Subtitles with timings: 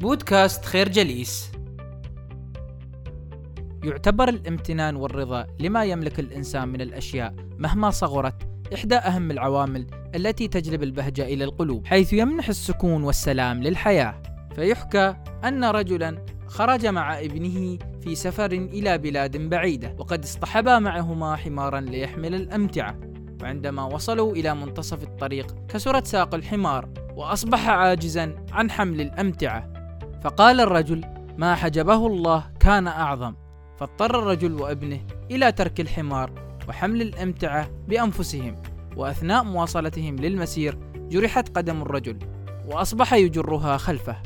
[0.00, 1.52] بودكاست خير جليس.
[3.84, 8.34] يعتبر الامتنان والرضا لما يملك الإنسان من الأشياء مهما صغرت
[8.74, 14.22] إحدى أهم العوامل التي تجلب البهجة إلى القلوب حيث يمنح السكون والسلام للحياة.
[14.54, 21.80] فيحكى أن رجلا خرج مع ابنه في سفر إلى بلاد بعيدة وقد اصطحبا معهما حمارا
[21.80, 23.00] ليحمل الأمتعة.
[23.42, 29.75] وعندما وصلوا إلى منتصف الطريق كسرت ساق الحمار وأصبح عاجزا عن حمل الأمتعة.
[30.26, 31.04] فقال الرجل
[31.38, 33.34] ما حجبه الله كان أعظم.
[33.78, 35.00] فاضطر الرجل وابنه
[35.30, 36.30] إلى ترك الحمار
[36.68, 38.54] وحمل الأمتعة بأنفسهم
[38.96, 42.18] وأثناء مواصلتهم للمسير جرحت قدم الرجل
[42.68, 44.16] وأصبح يجرها خلفه.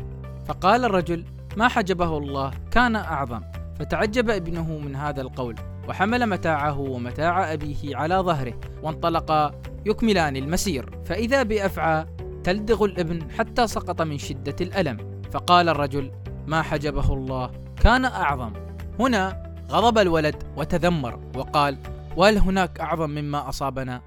[0.47, 1.25] فقال الرجل
[1.57, 3.41] ما حجبه الله كان أعظم.
[3.79, 5.55] فتعجب ابنه من هذا القول
[5.89, 9.53] وحمل متاعه ومتاع أبيه على ظهره وانطلقا
[9.87, 10.99] يكملان المسير.
[11.05, 12.07] فإذا بأفعى
[12.45, 15.10] تلدغ الابن حتى سقط من شدة الألم.
[15.31, 16.11] فقال الرجل
[16.47, 17.51] ما حجبه الله
[17.83, 18.53] كان أعظم.
[18.99, 21.77] هنا غضب الولد وتذمر وقال
[22.17, 24.03] وهل هناك أعظم مما أصابنا؟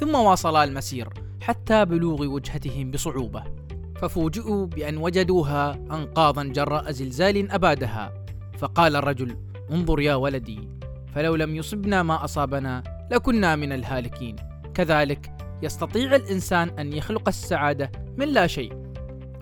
[0.00, 1.08] ثم واصلا المسير
[1.42, 3.44] حتى بلوغ وجهتهم بصعوبة
[3.96, 8.14] ففوجئوا بأن وجدوها أنقاضا جراء زلزال أبادها.
[8.58, 9.36] فقال الرجل
[9.70, 10.68] انظر يا ولدي
[11.14, 14.36] فلو لم يصبنا ما أصابنا لكنا من الهالكين.
[14.74, 18.83] كذلك يستطيع الإنسان أن يخلق السعادة من لا شيء.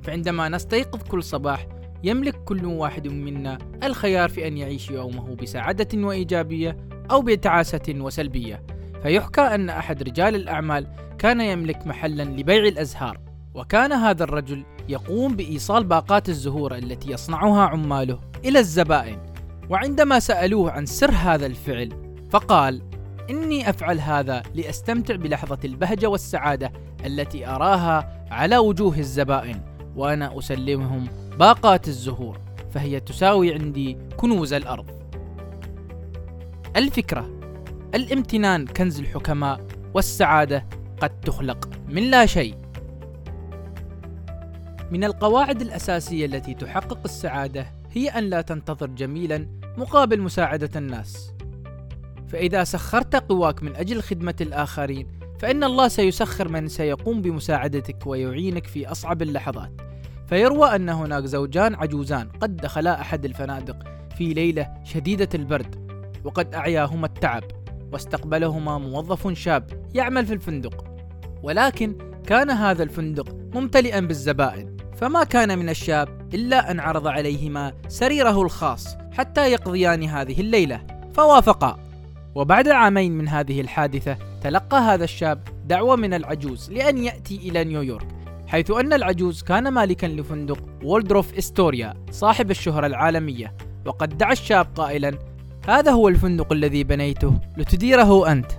[0.03, 1.67] فعندما نستيقظ كل صباح
[2.05, 6.77] يملك كل واحد منا الخيار في أن يعيش يومه بسعادة وإيجابية
[7.11, 8.62] أو بتعاسة وسلبية.
[9.03, 10.86] فيحكى أن أحد رجال الأعمال
[11.19, 13.19] كان يملك محلا لبيع الأزهار
[13.55, 19.19] وكان هذا الرجل يقوم بإيصال باقات الزهور التي يصنعها عماله إلى الزبائن.
[19.70, 21.89] وعندما سألوه عن سر هذا الفعل
[22.30, 22.83] فقال
[23.30, 26.73] إني أفعل هذا لأستمتع بلحظة البهجة والسعادة
[27.06, 29.72] التي أراها على وجوه الزبائن.
[29.97, 32.41] وأنا أسلمهم باقات الزهور
[32.71, 34.87] فهي تساوي عندي كنوز الأرض.
[36.77, 37.31] الفكرة
[37.95, 40.67] الامتنان كنز الحكماء والسعادة
[41.01, 42.55] قد تخلق من لا شيء.
[44.91, 51.33] من القواعد الأساسية التي تحقق السعادة هي أن لا تنتظر جميلا مقابل مساعدة الناس.
[52.29, 58.91] فإذا سخرت قواك من أجل خدمة الآخرين فإن الله سيسخر من سيقوم بمساعدتك ويعينك في
[58.91, 59.73] أصعب اللحظات.
[60.27, 63.77] فيروى أن هناك زوجان عجوزان قد دخلا أحد الفنادق
[64.19, 65.75] في ليلة شديدة البرد
[66.25, 67.42] وقد أعياهما التعب
[67.92, 70.85] واستقبلهما موظف شاب يعمل في الفندق.
[71.42, 78.42] ولكن كان هذا الفندق ممتلئا بالزبائن فما كان من الشاب إلا أن عرض عليهما سريره
[78.42, 81.82] الخاص حتى يقضيان هذه الليلة فوافقا.
[82.35, 88.07] وبعد عامين من هذه الحادثة تلقى هذا الشاب دعوة من العجوز لأن يأتي إلى نيويورك
[88.47, 93.55] حيث أن العجوز كان مالكا لفندق وولدروف إستوريا صاحب الشهرة العالمية
[93.87, 95.19] وقد دعا الشاب قائلا
[95.69, 98.53] هذا هو الفندق الذي بنيته لتديره أنت.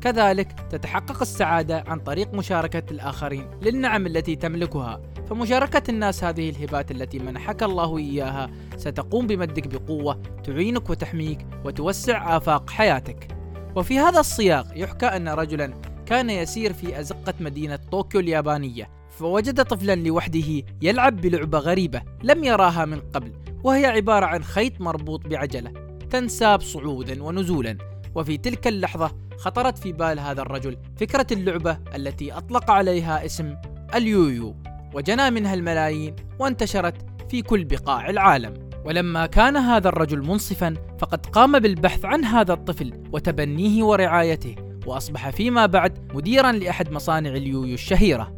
[0.00, 5.00] كذلك تتحقق السعادة عن طريق مشاركة الآخرين للنعم التي تملكها.
[5.30, 12.70] فمشاركة الناس هذه الهبات التي منحك الله إياها ستقوم بمدك بقوة تعينك وتحميك وتوسع آفاق
[12.70, 13.36] حياتك.
[13.76, 15.74] وفي هذا السياق يحكى أن رجلا
[16.06, 22.84] كان يسير في أزقة مدينة طوكيو اليابانية فوجد طفلا لوحده يلعب بلعبة غريبة لم يراها
[22.84, 23.32] من قبل
[23.64, 25.72] وهي عبارة عن خيط مربوط بعجلة
[26.10, 27.78] تنساب صعودا ونزولا.
[28.14, 33.56] وفي تلك اللحظة خطرت في بال هذا الرجل فكرة اللعبة التي أطلق عليها اسم
[33.94, 34.69] اليويو.
[34.94, 36.94] وجنى منها الملايين وانتشرت
[37.30, 38.70] في كل بقاع العالم.
[38.84, 44.54] ولما كان هذا الرجل منصفا فقد قام بالبحث عن هذا الطفل وتبنيه ورعايته
[44.86, 48.36] وأصبح فيما بعد مديرا لأحد مصانع اليويو الشهيرة.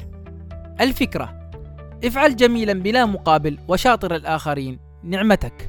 [0.80, 1.50] الفكرة
[2.04, 5.68] افعل جميلا بلا مقابل وشاطر الآخرين نعمتك.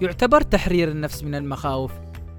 [0.00, 1.92] يعتبر تحرير النفس من المخاوف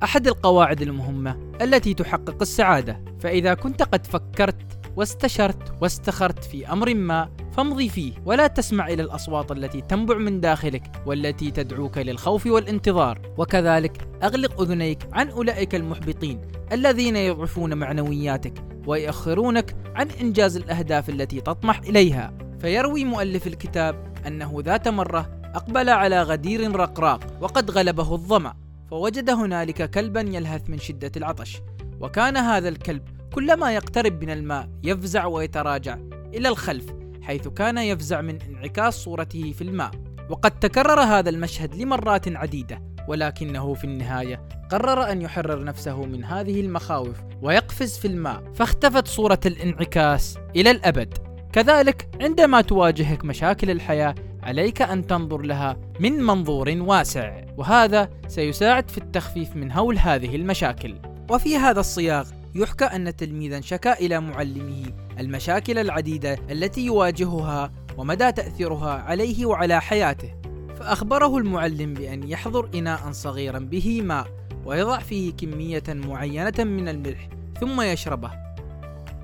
[0.03, 3.01] أحد القواعد المهمة التي تحقق السعادة.
[3.19, 9.52] فإذا كنت قد فكرت واستشرت واستخرت في أمر ما فامضي فيه ولا تسمع إلى الأصوات
[9.52, 13.34] التي تنبع من داخلك والتي تدعوك للخوف والانتظار.
[13.38, 16.41] وكذلك أغلق أذنيك عن أولئك المحبطين
[16.72, 22.34] الذين يضعفون معنوياتك ويؤخرونك عن إنجاز الأهداف التي تطمح إليها.
[22.59, 28.53] فيروي مؤلف الكتاب أنه ذات مرة أقبل على غدير رقراق وقد غلبه الظمأ
[28.90, 31.61] فوجد هنالك كلبا يلهث من شدة العطش.
[31.99, 35.97] وكان هذا الكلب كلما يقترب من الماء يفزع ويتراجع
[36.33, 36.85] إلى الخلف
[37.22, 39.91] حيث كان يفزع من انعكاس صورته في الماء.
[40.29, 46.61] وقد تكرر هذا المشهد لمرات عديدة ولكنه في النهاية قرر أن يحرر نفسه من هذه
[46.61, 51.17] المخاوف ويقفز في الماء فاختفت صورة الانعكاس إلى الأبد.
[51.53, 58.97] كذلك عندما تواجهك مشاكل الحياة عليك أن تنظر لها من منظور واسع وهذا سيساعد في
[58.97, 60.95] التخفيف من هول هذه المشاكل.
[61.29, 64.83] وفي هذا الصياغ يحكى أن تلميذا شكا إلى معلمه
[65.19, 70.35] المشاكل العديدة التي يواجهها ومدى تأثيرها عليه وعلى حياته.
[70.79, 74.27] فأخبره المعلم بأن يحضر إناء صغيرا به ماء
[74.65, 78.31] ويضع فيه كمية معينة من الملح ثم يشربه.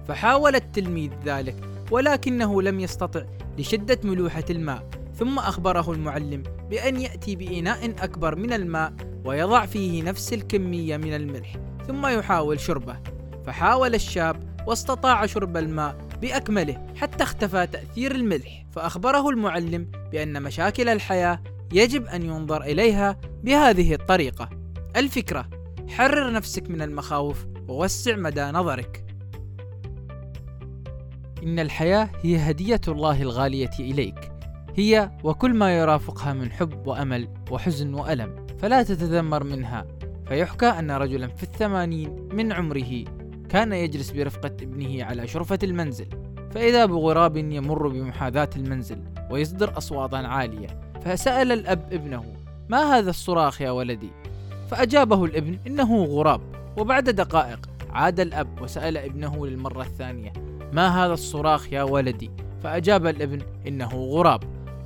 [0.07, 1.55] فحاول التلميذ ذلك
[1.91, 3.23] ولكنه لم يستطع
[3.57, 4.89] لشدة ملوحة الماء.
[5.15, 8.93] ثم أخبره المعلم بأن يأتي بإناء أكبر من الماء
[9.25, 11.55] ويضع فيه نفس الكمية من الملح
[11.87, 13.16] ثم يحاول شربه.
[13.47, 18.65] فحاول الشاب واستطاع شرب الماء بأكمله حتى اختفى تأثير الملح.
[18.71, 24.49] فأخبره المعلم بأن مشاكل الحياة يجب أن ينظر إليها بهذه الطريقة.
[24.95, 25.49] الفكرة
[25.89, 29.05] حرر نفسك من المخاوف ووسع مدى نظرك.
[31.43, 34.31] إن الحياة هي هدية الله الغالية إليك.
[34.75, 39.87] هي وكل ما يرافقها من حب وأمل وحزن وألم فلا تتذمر منها.
[40.27, 43.16] فيحكى أن رجلا في الثمانين من عمره
[43.49, 46.07] كان يجلس برفقة ابنه على شرفة المنزل
[46.51, 50.67] فإذا بغراب يمر بمحاذاة المنزل ويصدر أصواتا عالية
[51.05, 52.23] فسأل الأب ابنه
[52.69, 54.09] ما هذا الصراخ يا ولدي؟
[54.71, 56.41] فأجابه الابن إنه غراب
[56.77, 60.33] وبعد دقائق عاد الأب وسأل ابنه للمرة الثانية
[60.73, 62.31] ما هذا الصراخ يا ولدي؟
[62.63, 64.43] فأجاب الابن إنه غراب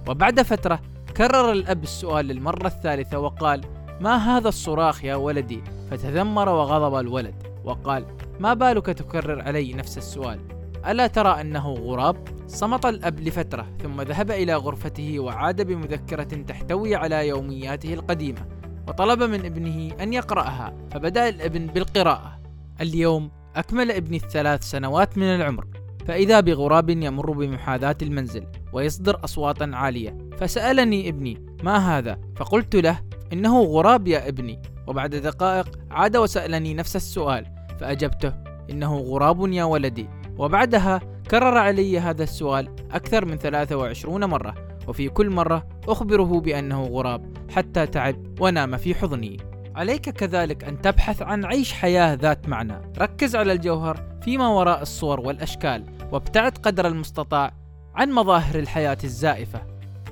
[0.08, 0.80] وبعد فترة
[1.18, 3.62] كرر الأب السؤال للمرة الثالثة وقال
[4.02, 8.06] ما هذا الصراخ يا ولدي؟ فتذمر وغضب الولد وقال
[8.42, 10.40] ما بالك تكرر علي نفس السؤال؟
[10.88, 12.18] ألا ترى أنه غراب؟
[12.48, 18.48] صمت الأب لفترة ثم ذهب إلى غرفته وعاد بمذكرة تحتوي على يومياته القديمة
[18.88, 22.42] وطلب من ابنه أن يقرأها فبدأ الابن بالقراءة.
[22.82, 25.68] اليوم أكمل ابني الثلاث سنوات من العمر
[26.08, 30.18] فإذا بغراب يمر بمحاذاة المنزل ويصدر أصواتا عالية.
[30.38, 33.00] فسألني ابني ما هذا؟ فقلت له
[33.34, 34.62] إنه غراب يا ابني.
[34.88, 38.34] وبعد دقائق عاد وسألني نفس السؤال فأجبته
[38.70, 40.10] إنه غراب يا ولدي.
[40.38, 41.02] وبعدها
[41.32, 44.56] كرر علي هذا السؤال أكثر من 23 مرة
[44.88, 49.38] وفي كل مرة أخبره بأنه غراب حتى تعب ونام في حضني.
[49.76, 52.82] عليك كذلك أن تبحث عن عيش حياة ذات معنى.
[52.98, 57.54] ركز على الجوهر فيما وراء الصور والأشكال وابتعد قدر المستطاع
[57.96, 59.62] عن مظاهر الحياة الزائفة.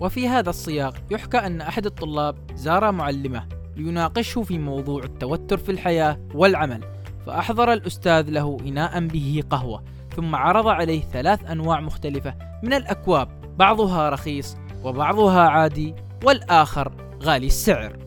[0.01, 3.45] وفي هذا السياق يحكى أن أحد الطلاب زار معلمه
[3.75, 6.98] ليناقشه في موضوع التوتر في الحياة والعمل.
[7.29, 9.83] فأحضر الأستاذ له إناء به قهوة
[10.15, 16.91] ثم عرض عليه ثلاث أنواع مختلفة من الأكواب بعضها رخيص وبعضها عادي والآخر
[17.23, 17.97] غالي السعر.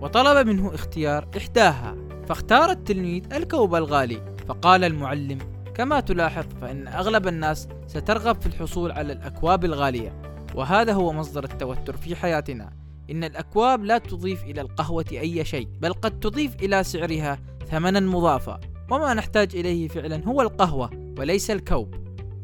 [0.00, 1.94] وطلب منه اختيار إحداها
[2.28, 5.38] فاختار التلميذ الكوب الغالي فقال المعلم
[5.74, 10.12] كما تلاحظ فإن أغلب الناس سترغب في الحصول على الأكواب الغالية
[10.54, 12.72] وهذا هو مصدر التوتر في حياتنا.
[13.10, 17.38] إن الأكواب لا تضيف إلى القهوة أي شيء بل قد تضيف إلى سعرها
[17.70, 21.94] ثمنا مضافا وما نحتاج إليه فعلا هو القهوة وليس الكوب.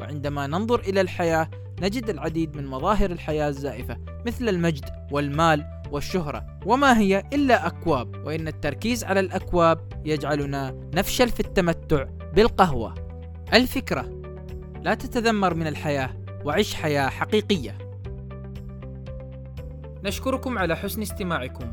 [0.00, 1.50] وعندما ننظر إلى الحياة
[1.82, 3.96] نجد العديد من مظاهر الحياة الزائفة
[4.26, 6.46] مثل المجد والمال والشهرة.
[6.66, 12.94] وما هي إلا أكواب وإن التركيز على الأكواب يجعلنا نفشل في التمتع بالقهوة.
[13.54, 14.20] الفكرة
[14.82, 16.10] لا تتذمر من الحياة
[16.44, 17.78] وعش حياة حقيقية.
[20.04, 21.72] نشكركم على حسن استماعكم.